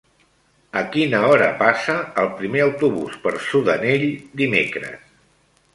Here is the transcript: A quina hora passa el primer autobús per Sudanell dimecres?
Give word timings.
A 0.79 0.81
quina 0.95 1.19
hora 1.33 1.49
passa 1.59 1.97
el 2.23 2.31
primer 2.41 2.65
autobús 2.67 3.21
per 3.27 3.35
Sudanell 3.51 4.09
dimecres? 4.45 5.05